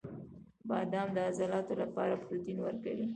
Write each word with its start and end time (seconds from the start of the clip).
•بادام 0.69 1.07
د 1.15 1.17
عضلاتو 1.29 1.73
لپاره 1.81 2.13
پروټین 2.23 2.57
ورکوي. 2.61 3.05